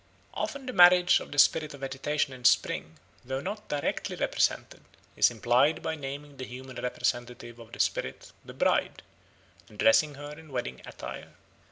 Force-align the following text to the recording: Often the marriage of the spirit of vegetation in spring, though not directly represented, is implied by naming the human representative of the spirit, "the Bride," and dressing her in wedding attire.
Often 0.33 0.65
the 0.65 0.73
marriage 0.73 1.19
of 1.19 1.31
the 1.31 1.37
spirit 1.37 1.75
of 1.75 1.81
vegetation 1.81 2.33
in 2.33 2.43
spring, 2.43 2.97
though 3.23 3.39
not 3.39 3.67
directly 3.69 4.15
represented, 4.15 4.81
is 5.15 5.29
implied 5.29 5.83
by 5.83 5.93
naming 5.93 6.37
the 6.37 6.45
human 6.45 6.77
representative 6.77 7.59
of 7.59 7.71
the 7.71 7.79
spirit, 7.79 8.31
"the 8.43 8.55
Bride," 8.55 9.03
and 9.69 9.77
dressing 9.77 10.15
her 10.15 10.31
in 10.31 10.51
wedding 10.51 10.81
attire. 10.87 11.33